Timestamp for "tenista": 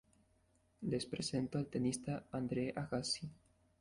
1.67-2.25